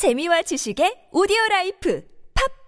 재미와 0.00 0.40
지식의 0.40 1.12
오디오 1.12 1.36
라이프 1.50 2.02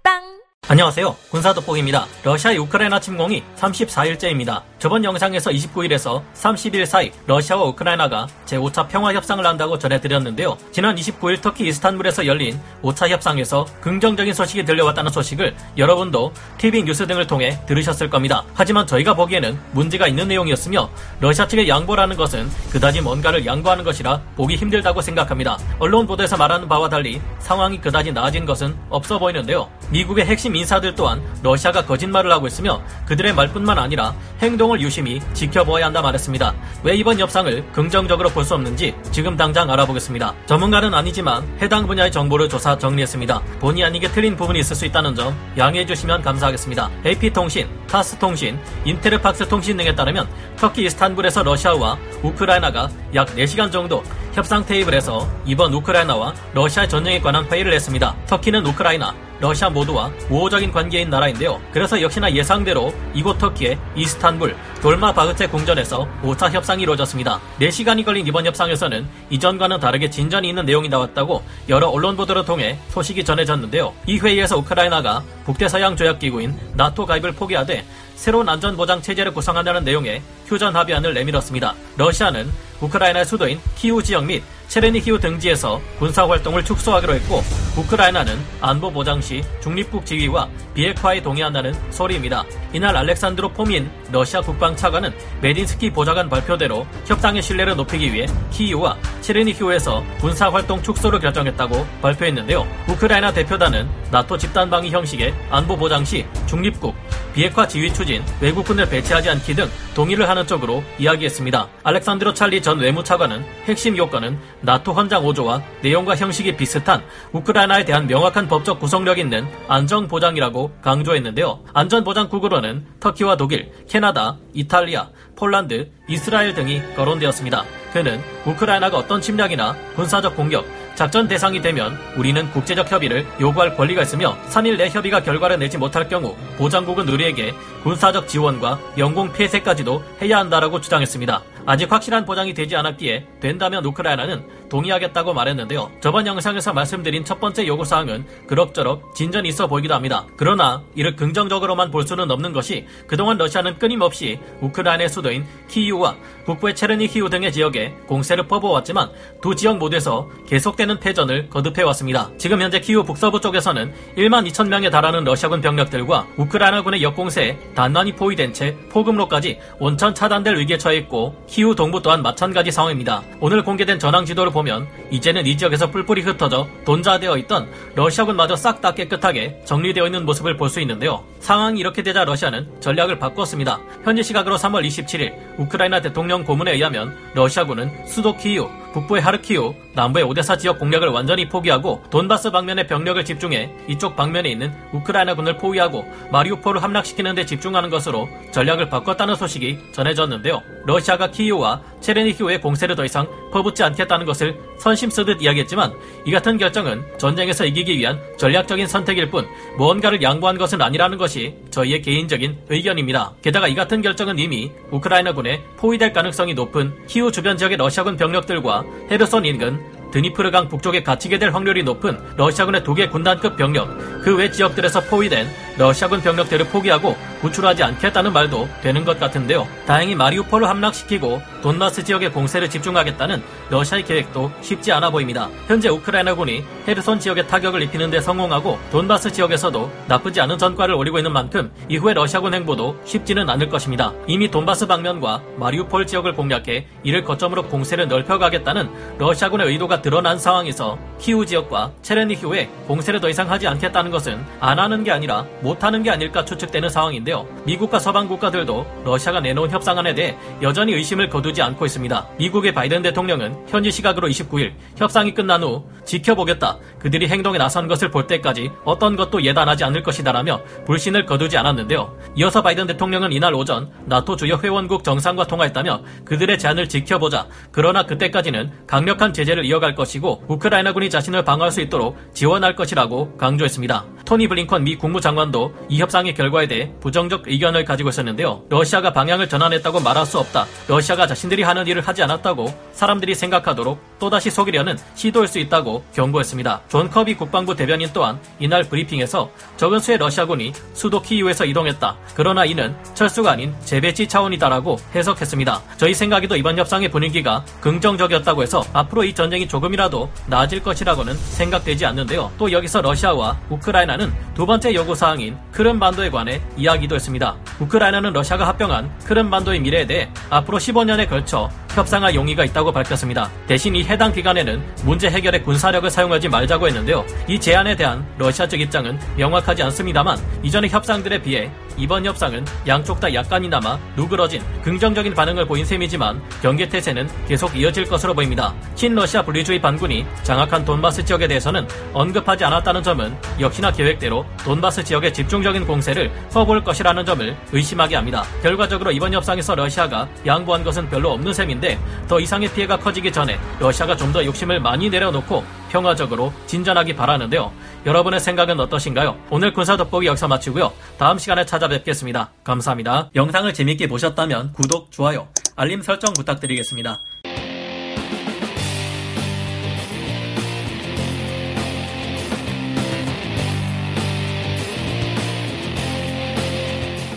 팟빵 0.05 0.21
안녕하세요. 0.69 1.17
군사 1.31 1.55
돋보기입니다. 1.55 2.07
러시아의 2.25 2.59
우크라이나 2.59 3.01
침공이 3.01 3.43
34일째입니다. 3.57 4.63
저번 4.83 5.05
영상에서 5.05 5.53
29일에서 5.53 6.21
30일 6.35 6.87
사이 6.87 7.13
러시아와 7.29 7.67
우크라이나가 7.67 8.27
제5차 8.47 8.89
평화 8.89 9.15
협상을 9.15 9.47
한다고 9.47 9.79
전해드렸는데요. 9.79 10.59
지난 10.73 10.97
29일 10.97 11.41
터키 11.41 11.69
이스탄불에서 11.69 12.27
열린 12.27 12.59
5차 12.83 13.09
협상에서 13.09 13.65
긍정적인 13.81 14.35
소식이 14.35 14.65
들려왔다는 14.65 15.13
소식을 15.13 15.55
여러분도 15.79 16.33
TV 16.59 16.83
뉴스 16.83 17.07
등을 17.07 17.29
통해 17.29 17.61
들으셨을 17.67 18.11
겁니다. 18.11 18.43
하지만 18.55 18.85
저희가 18.85 19.15
보기에는 19.15 19.57
문제가 19.71 20.09
있는 20.09 20.27
내용이었으며 20.27 20.91
러시아 21.21 21.47
측의 21.47 21.69
양보라는 21.69 22.17
것은 22.17 22.51
그다지 22.71 23.03
뭔가를 23.03 23.47
양보하는 23.47 23.85
것이라 23.85 24.21
보기 24.35 24.57
힘들다고 24.57 25.01
생각합니다. 25.01 25.59
언론 25.79 26.09
보도에서 26.09 26.37
말하는 26.37 26.67
바와 26.67 26.89
달리 26.89 27.23
상황이 27.39 27.81
그다지 27.81 28.11
나아진 28.11 28.45
것은 28.45 28.77
없어 28.91 29.21
보이는데요. 29.21 29.71
미국의 29.91 30.27
핵심 30.27 30.57
인사들 30.57 30.97
또한 30.97 31.23
러시아가 31.45 31.85
거짓말을 31.85 32.33
하고 32.33 32.49
있으며 32.49 32.83
그들의 33.07 33.33
말뿐만 33.33 33.79
아니라 33.79 34.13
행동을 34.41 34.72
유심히 34.81 35.21
지켜보아야 35.33 35.87
한다 35.87 36.03
말했습니다. 36.03 36.55
왜 36.85 36.95
이번 36.97 37.19
협상을 37.19 37.73
긍정적으로 37.73 38.29
볼 38.31 38.43
수 38.45 38.55
없는지 38.55 38.95
지금 39.13 39.37
당장 39.37 39.71
알아보겠습니다. 39.71 40.35
전문가는 40.47 40.93
아니지만 40.93 41.45
해당 41.61 41.87
분야의 41.87 42.11
정보를 42.11 42.49
조사 42.49 42.77
정리했습니다. 42.77 43.41
본의 43.61 43.85
아니게 43.85 44.09
틀린 44.09 44.37
부분이 44.37 44.59
있을 44.59 44.75
수 44.75 44.85
있다는 44.85 45.15
점 45.15 45.33
양해해 45.57 45.87
주시면 45.87 46.23
감사하겠습니다. 46.23 46.91
AP통신, 47.07 47.69
타스통신, 47.89 48.59
인테르팍스 48.85 49.49
통신 49.49 49.77
등에 49.77 49.95
따르면 49.95 50.29
터키 50.57 50.85
이스탄불에서 50.85 51.45
러시아와 51.45 51.97
우크라이나가 52.23 52.89
약 53.15 53.29
4시간 53.29 53.71
정도 53.71 54.03
협상 54.33 54.65
테이블에서 54.67 55.29
이번 55.45 55.73
우크라이나와 55.75 56.35
러시아 56.55 56.89
전쟁에 56.89 57.21
관한 57.21 57.45
회의를 57.45 57.73
했습니다. 57.75 58.17
터키는 58.27 58.67
우크라이나, 58.67 59.15
러시아 59.43 59.69
모두와 59.69 60.09
우호적인 60.31 60.71
관계인 60.71 61.11
나라인데요. 61.11 61.61
그래서 61.73 62.01
역시나 62.01 62.33
예상대로 62.33 62.95
이곳 63.13 63.39
터키의 63.39 63.77
이스탄불 63.97 64.55
돌마 64.81 65.13
바흐체 65.13 65.49
궁전에서 65.49 66.07
5차 66.23 66.53
협상이 66.53 66.85
이루어졌습니다. 66.85 67.41
4시간이 67.59 68.05
걸린 68.05 68.25
이번 68.25 68.47
협상에서는 68.47 69.05
이전과는 69.31 69.81
다르게 69.81 70.09
진전이 70.09 70.49
있는 70.49 70.65
내용이 70.65 70.89
나왔다고 70.89 71.43
여러 71.69 71.89
언론 71.89 72.17
보도를 72.17 72.45
통해 72.45 72.79
소식이 72.91 73.25
전해졌는데요. 73.25 73.93
이 74.07 74.21
회의에서 74.21 74.59
우크라이나가 74.59 75.25
북대서양 75.45 75.97
조약기구인 75.97 76.57
나토 76.75 77.05
가입을 77.05 77.33
포기하되 77.33 77.85
새로운 78.15 78.49
안전보장 78.49 79.03
체제를 79.03 79.35
구성한다는 79.35 79.83
내용의 79.83 80.23
휴전 80.47 80.77
합의안을 80.77 81.15
내밀었습니다. 81.15 81.75
러시아는 81.97 82.49
우크라이나의 82.81 83.25
수도인 83.25 83.59
키우 83.75 84.01
지역 84.01 84.25
및 84.25 84.45
체르니히우 84.73 85.21
등지에서 85.21 85.83
군사활동을 85.99 86.65
축소하기로 86.65 87.13
했고 87.13 87.43
우크라이나는 87.77 88.39
안보 88.63 88.91
보장 88.91 89.21
시 89.21 89.43
중립국 89.61 90.07
지위와 90.07 90.49
비핵화에 90.73 91.21
동의한다는 91.21 91.75
소리입니다. 91.91 92.43
이날 92.73 92.97
알렉산드로 92.97 93.51
포민 93.51 93.91
러시아 94.11 94.41
국방차관은 94.41 95.13
메딘스키 95.43 95.91
보좌관 95.91 96.31
발표대로 96.31 96.87
협상의 97.05 97.43
신뢰를 97.43 97.77
높이기 97.77 98.15
위해 98.15 98.27
키이우와 98.51 98.97
체르니히우에서 99.23 100.05
군사 100.21 100.51
활동 100.51 100.83
축소를 100.83 101.21
결정했다고 101.21 101.87
발표했는데요. 102.03 102.67
우크라이나 102.89 103.33
대표단은 103.33 103.89
나토 104.11 104.37
집단 104.37 104.69
방위 104.69 104.91
형식의 104.91 105.33
안보 105.51 105.77
보장 105.77 106.05
시 106.05 106.27
중립국, 106.47 106.95
비핵화 107.33 107.67
지휘 107.67 107.93
추진, 107.93 108.23
외국군을 108.41 108.89
배치하지 108.89 109.31
않기 109.31 109.55
등 109.55 109.67
동의를 109.95 110.29
하는 110.29 110.47
쪽으로 110.47 110.83
이야기했습니다. 110.99 111.69
알렉산드로 111.83 112.35
찰리 112.35 112.61
전 112.61 112.79
외무차관은 112.79 113.45
핵심 113.65 113.97
요건은 113.97 114.39
나토 114.61 114.93
헌장 114.93 115.23
5조와 115.23 115.63
내용과 115.83 116.17
형식이 116.17 116.57
비슷한 116.57 117.03
우크라이나에 117.33 117.85
대한 117.85 118.07
명확한 118.07 118.49
법적 118.49 118.81
구성력 118.81 119.19
있는 119.19 119.47
안전 119.69 120.09
보장이라고 120.09 120.73
강조했는데요. 120.83 121.61
안전 121.73 122.05
보장 122.05 122.29
국으로는 122.29 122.85
터키와 123.01 123.37
독일, 123.37 123.73
캐나다, 123.89 124.37
이탈리아, 124.53 125.09
폴란드, 125.37 125.91
이스라엘 126.09 126.55
등이 126.55 126.83
거론되었습니다. 126.97 127.82
그는 127.93 128.21
우크라이나가 128.47 128.97
어떤 128.99 129.21
침략이나 129.21 129.75
군사적 129.95 130.35
공격, 130.35 130.67
작전 130.95 131.27
대상이 131.29 131.61
되면 131.61 131.97
우리는 132.17 132.51
국제적 132.51 132.91
협의를 132.91 133.27
요구할 133.41 133.77
권리가 133.77 134.03
있으며 134.03 134.37
3일 134.49 134.77
내 134.77 134.89
협의가 134.89 135.23
결과를 135.23 135.59
내지 135.59 135.79
못할 135.79 136.09
경우 136.09 136.37
보장국은 136.57 137.09
우리에게 137.09 137.55
군사적 137.83 138.29
지원과 138.29 138.79
영공 138.99 139.33
폐쇄까지도 139.33 140.03
해야 140.21 140.39
한다라고 140.39 140.81
주장했습니다. 140.81 141.52
아직 141.67 141.91
확실한 141.91 142.25
보장이 142.25 142.55
되지 142.55 142.77
않았기에 142.77 143.27
된다면 143.41 143.85
우크라이나는 143.85 144.45
동의하겠다고 144.69 145.35
말했는데요. 145.35 145.91
저번 146.01 146.27
영상에서 146.27 146.73
말씀드린 146.73 147.25
첫 147.25 147.41
번째 147.41 147.67
요구사항은 147.67 148.27
그럭저럭 148.47 149.15
진전이 149.15 149.49
있어 149.51 149.67
보이기도 149.67 149.95
합니다. 149.95 150.27
그러나 150.37 150.83
이를 150.95 151.17
긍정적으로만 151.17 151.91
볼 151.91 152.07
수는 152.07 152.31
없는 152.31 152.53
것이 152.53 152.87
그동안 153.07 153.39
러시아는 153.39 153.79
끊임없이 153.79 154.39
우크라이나의 154.61 155.09
수도인 155.09 155.45
키이우와 155.69 156.17
북부의 156.47 156.75
체르니히우 156.75 157.31
등의 157.31 157.53
지역에 157.53 157.95
공세를 158.07 158.47
퍼부어왔지만 158.49 159.11
두 159.41 159.55
지역 159.55 159.79
모두에서 159.79 160.29
계속되는 160.49 161.01
패전을 161.01 161.49
거듭해왔습니다. 161.51 162.31
지금 162.39 162.61
현재 162.61 162.81
키이우 162.81 163.05
북서부 163.05 163.41
쪽에서는 163.41 163.93
1만 164.17 164.51
2천 164.51 164.69
명에 164.69 164.91
달하는 164.91 165.25
러시아군 165.25 165.61
병력들과 165.61 166.27
우크라이나군의 166.37 167.03
역공세에 167.03 167.59
단단히 167.75 168.13
포위된 168.13 168.53
채 168.53 168.77
포금로까지 168.91 169.59
원천 169.79 170.15
차단될 170.15 170.57
위기에 170.57 170.79
처해 170.79 170.97
있고 170.99 171.35
키우 171.53 171.75
동부 171.75 172.01
또한 172.01 172.23
마찬가지 172.23 172.71
상황입니다. 172.71 173.23
오늘 173.39 173.63
공개된 173.63 173.99
전황 173.99 174.25
지도를 174.25 174.51
보면 174.51 174.89
이제는 175.11 175.47
이 175.47 175.55
지역에서 175.55 175.91
뿔뿔이 175.91 176.23
흩어져 176.23 176.67
돈자되어 176.87 177.37
있던 177.37 177.71
러시아군마저 177.95 178.57
싹 178.57 178.81
다 178.81 178.95
깨끗하게 178.95 179.61
정리되어 179.67 180.07
있는 180.07 180.25
모습을 180.25 180.57
볼 180.57 180.71
수 180.71 180.81
있는데요. 180.81 181.23
상황이 181.41 181.79
이렇게 181.79 182.03
되자 182.03 182.25
러시아는 182.25 182.81
전략을 182.81 183.19
바꿨습니다. 183.19 183.79
현지 184.03 184.23
시각으로 184.23 184.57
3월 184.57 184.83
27일 184.87 185.35
우크라이나 185.59 186.01
대통령 186.01 186.43
고문에 186.43 186.73
의하면 186.73 187.15
러시아군은 187.35 188.07
수도 188.07 188.35
키우, 188.35 188.71
북부의 188.93 189.23
하르키우, 189.23 189.75
남부의 189.95 190.25
오데사 190.25 190.57
지역 190.57 190.79
공략을 190.79 191.09
완전히 191.09 191.49
포기하고 191.49 192.03
돈바스 192.11 192.51
방면에 192.51 192.87
병력을 192.87 193.25
집중해 193.25 193.71
이쪽 193.89 194.17
방면에 194.17 194.51
있는 194.51 194.73
우크라이나군을 194.93 195.57
포위하고 195.57 196.05
마리우폴을 196.31 196.83
함락시키는 196.83 197.35
데 197.35 197.47
집중하는 197.47 197.91
것으로 197.91 198.29
전략을 198.53 198.89
바꿨다는 198.89 199.35
소식이 199.35 199.79
전해졌는데요. 199.93 200.63
러시아가 200.85 201.31
키이우와 201.31 201.81
체르니히우의 202.03 202.61
공세를 202.61 202.95
더 202.97 203.05
이상 203.05 203.27
퍼붓지 203.53 203.83
않겠다는 203.83 204.27
것을 204.27 204.59
선심 204.79 205.09
쓰듯 205.11 205.41
이야기했지만 205.41 205.95
이 206.27 206.31
같은 206.31 206.59
결정은 206.59 207.03
전쟁에서 207.19 207.65
이기기 207.65 207.97
위한 207.99 208.21
전략적인 208.37 208.87
선택일 208.87 209.31
뿐 209.31 209.47
무언가를 209.79 210.21
양보한 210.21 210.59
것은 210.59 210.83
아니라는 210.83 211.17
것이 211.17 211.55
저희의 211.71 212.03
개인적인 212.03 212.59
의견입니다. 212.69 213.35
게다가 213.43 213.69
이 213.69 213.75
같은 213.75 214.03
결정은 214.03 214.39
이미 214.39 214.71
우크라이나군에 214.91 215.63
포위될 215.77 216.13
가능성이 216.13 216.55
높은 216.55 216.93
키우 217.07 217.33
주변 217.33 217.57
지역의 217.57 217.79
러시아군 217.79 218.17
병력들과 218.17 218.85
헤르손 219.11 219.45
인근 219.47 219.81
드니프르강 220.13 220.69
북쪽에 220.69 221.03
갇히게 221.03 221.39
될 221.39 221.51
확률이 221.51 221.83
높은 221.83 222.19
러시아군의 222.37 222.85
두개 222.85 223.09
군단급 223.09 223.57
병력, 223.57 223.89
그 224.23 224.37
외 224.37 224.51
지역들에서 224.51 225.01
포위된 225.05 225.49
러시아군 225.77 226.21
병력들을 226.21 226.67
포기하고 226.67 227.17
구출하지 227.41 227.83
않겠다는 227.83 228.33
말도 228.33 228.69
되는 228.83 229.05
것 229.05 229.19
같은데요. 229.19 229.67
다행히 229.87 230.15
마리우폴을 230.15 230.69
함락시키고 230.69 231.43
돈바스 231.63 232.05
지역에 232.05 232.29
공세를 232.29 232.71
집중하겠다는 232.71 233.43
러시아의 233.71 234.05
계획도 234.05 234.53
쉽지 234.61 234.93
않아 234.93 235.11
보입니다. 235.11 235.49
현재 235.67 235.89
우크라이나군이 235.89 236.65
헤르손 236.87 237.19
지역에 237.19 237.47
타격을 237.47 237.83
입히는 237.83 238.11
데 238.11 238.21
성공하고 238.21 238.79
돈바스 238.93 239.33
지역에서도 239.33 239.91
나쁘지 240.09 240.41
않은 240.41 240.59
전과를 240.59 240.95
올리고 240.95 241.19
있는 241.19 241.33
만큼 241.33 241.73
이후에 241.89 242.15
러시아군 242.15 242.55
행보도 242.55 243.01
쉽지는 243.05 243.49
않을 243.49 243.69
것입니다. 243.69 244.13
이미 244.27 244.51
돈바스 244.51 244.87
방면과 244.87 245.43
마리우폴 245.57 246.07
지역을 246.07 246.35
공략해 246.35 246.87
이를 247.03 247.25
거점으로 247.25 247.65
공세를 247.65 248.09
넓혀가겠다는 248.09 249.19
러시아군의 249.19 249.69
의도가 249.69 250.03
드러난 250.03 250.39
상황에서 250.39 250.99
키우 251.19 251.47
지역과 251.47 251.93
체르니히우에 252.03 252.69
공세를 252.87 253.21
더 253.21 253.29
이상 253.29 253.51
하지 253.51 253.67
않겠다는 253.67 254.11
것은 254.11 254.45
안 254.61 254.79
하는 254.79 255.03
게 255.05 255.11
아니라 255.11 255.45
못하는 255.63 256.03
게 256.03 256.11
아닐까 256.11 256.45
추측되는 256.45 256.89
상황인데요. 256.89 257.47
미국과 257.65 257.99
서방 257.99 258.29
국가들도 258.29 258.85
러시아가 259.05 259.41
내놓은 259.41 259.71
협상안에 259.71 260.15
대해 260.15 260.37
여전히 260.61 260.93
의심을 260.95 261.29
거두지 261.29 261.63
않고 261.63 261.87
있습니다. 261.87 262.29
미국의 262.39 262.75
바이든 262.75 263.03
대통령은 263.03 263.67
현지 263.69 263.91
시각으로 263.91 264.29
29일 264.29 264.73
협상이 264.97 265.33
끝난 265.33 265.63
후 265.63 265.85
지켜보겠다. 266.05 266.79
그들이 266.99 267.29
행동에 267.29 267.59
나선 267.59 267.89
것을 267.89 268.11
볼 268.11 268.27
때까지 268.27 268.71
어떤 268.85 269.17
것도 269.17 269.45
예단하지 269.45 269.85
않을 269.85 270.03
것이다라며 270.03 270.61
불신을 270.87 271.27
거두지 271.27 271.57
않았는데요. 271.57 272.17
이어서 272.37 272.63
바이든 272.63 272.87
대통령은 272.89 273.33
이날 273.33 273.55
오전 273.55 273.91
나토 274.07 274.37
주요 274.37 274.59
회원국 274.63 275.05
정상과 275.05 275.47
통화했다며 275.47 276.03
그들의 276.25 276.59
제안을 276.59 276.89
지켜보자. 276.89 277.47
그러나 277.71 278.05
그때까지는 278.05 278.71
강력한 278.87 279.33
제재를 279.33 279.65
이어갈 279.65 279.95
것이고 279.95 280.45
우크라이나군이 280.49 281.09
자신을 281.11 281.45
방어할 281.45 281.71
수 281.71 281.81
있도록 281.81 282.17
지원할 282.35 282.75
것이라고 282.75 283.37
강조했습니다. 283.37 284.05
토니 284.33 284.49
블링컨 284.49 284.85
미 284.85 284.97
국무장관도 284.97 285.75
이 285.91 286.01
협상의 286.01 286.33
결과에 286.33 286.67
대해 286.67 286.91
부정적 287.01 287.49
의견을 287.49 287.85
가지고 287.85 288.09
있었는데요. 288.09 288.63
러시아가 288.71 289.13
방향을 289.13 289.47
전환했다고 289.47 290.01
말할 290.01 290.25
수 290.25 290.39
없다. 290.39 290.65
러시아가 290.89 291.27
자신들이 291.27 291.63
하는 291.63 291.87
일을 291.87 292.01
하지 292.01 292.23
않았다고 292.23 292.73
사람들이 292.95 293.35
생각하도록 293.35 294.01
또다시 294.19 294.49
속이려는 294.49 294.97
시도일 295.17 295.49
수 295.49 295.59
있다고 295.59 296.03
경고했습니다. 296.15 296.81
존 296.89 297.11
커비 297.11 297.35
국방부 297.35 297.77
대변인 297.77 298.09
또한 298.15 298.41
이날 298.59 298.85
브리핑에서 298.85 299.51
적은 299.77 299.99
수의 299.99 300.17
러시아군이 300.17 300.73
수도 300.95 301.21
키이우에서 301.21 301.67
이동했다. 301.67 302.17
그러나 302.35 302.65
이는 302.65 302.97
철수가 303.13 303.51
아닌 303.51 303.75
재배치 303.85 304.29
차원이다라고 304.29 304.97
해석했습니다. 305.15 305.83
저희 305.99 306.15
생각에도 306.15 306.57
이번 306.57 306.79
협상의 306.79 307.11
분위기가 307.11 307.63
긍정적이었다고 307.83 308.63
해서 308.63 308.83
앞으로 308.95 309.25
이 309.25 309.35
전쟁이 309.35 309.69
조금이라도 309.69 310.31
나아질 310.47 310.83
것이라고는 310.83 311.35
생각되지 311.35 312.07
않는데요. 312.07 312.51
또 312.57 312.73
여기서 312.73 313.03
러시아와 313.03 313.59
우크라이나는 313.69 314.22
두 314.55 314.67
번째 314.67 314.95
요구사항인 314.95 315.57
크름반도에 315.73 316.31
관해 316.31 316.61
이야기도 316.77 317.15
했습니다. 317.15 317.57
우크라이나는 317.81 318.33
러시아가 318.33 318.69
합병한 318.69 319.11
크름반도의 319.25 319.81
미래에 319.81 320.07
대해 320.07 320.29
앞으로 320.51 320.79
15년에 320.79 321.29
걸쳐 321.29 321.71
협상할 321.95 322.35
용의가 322.35 322.65
있다고 322.65 322.91
밝혔습니다. 322.93 323.51
대신 323.67 323.95
이 323.95 324.03
해당 324.05 324.33
기간에는 324.33 324.83
문제 325.05 325.29
해결에 325.29 325.61
군사력을 325.61 326.09
사용하지 326.09 326.49
말자고 326.49 326.89
했는데요. 326.89 327.25
이 327.49 327.59
제안에 327.59 327.97
대한 327.97 328.27
러시아 328.39 328.67
측 328.67 328.81
입장은 328.81 329.19
명확하지 329.37 329.83
않습니다만 329.83 330.39
이전의 330.63 330.91
협상들에 330.91 331.43
비해 331.43 331.71
이번 331.99 332.25
협상은 332.25 332.65
양쪽 332.87 333.21
다 333.21 333.33
약간이나마 333.33 333.99
누그러진 334.17 334.63
긍정적인 334.83 335.35
반응을 335.35 335.67
보인 335.67 335.85
셈이지만 335.85 336.43
경계 336.63 336.89
태세는 336.89 337.29
계속 337.47 337.77
이어질 337.77 338.07
것으로 338.07 338.33
보입니다. 338.35 338.75
친러시아 338.95 339.43
분리주의 339.43 339.81
반군이 339.81 340.25
장악한 340.43 340.85
돈바스 340.85 341.25
지역에 341.25 341.47
대해서는 341.47 341.87
언급하지 342.15 342.65
않았다는 342.65 343.03
점은 343.03 343.37
역시나 343.61 343.93
계획 343.93 344.12
대로 344.19 344.45
돈바스 344.65 345.05
지역의 345.05 345.33
집중적인 345.33 345.87
공세를 345.87 346.33
퍼볼 346.53 346.83
것이라는 346.83 347.25
점을 347.25 347.57
의심하게 347.73 348.17
합니다. 348.17 348.43
결과적으로 348.63 349.13
이번 349.13 349.33
협상에서 349.33 349.75
러시아가 349.75 350.29
양보한 350.45 350.83
것은 350.83 351.09
별로 351.09 351.31
없는 351.33 351.53
셈인데 351.53 351.99
더 352.29 352.41
이상의 352.41 352.73
피해가 352.73 352.99
커지기 352.99 353.31
전에 353.31 353.59
러시아가 353.79 354.17
좀 354.17 354.33
더 354.33 354.43
욕심을 354.43 354.81
많이 354.81 355.11
내려놓고 355.11 355.63
평화적으로 355.91 356.55
진전하기 356.67 357.15
바라는데요. 357.15 357.71
여러분의 358.07 358.41
생각은 358.41 358.81
어떠신가요? 358.81 359.37
오늘 359.51 359.75
군사 359.75 359.95
돋보기 359.95 360.27
여기서 360.27 360.49
마치고요. 360.49 360.91
다음 361.19 361.37
시간에 361.37 361.67
찾아뵙겠습니다. 361.67 362.49
감사합니다. 362.65 363.29
영상을 363.35 363.75
재밌게 363.75 364.09
보셨다면 364.09 364.73
구독, 364.73 365.13
좋아요, 365.13 365.49
알림 365.77 366.01
설정 366.01 366.33
부탁드리겠습니다. 366.33 367.21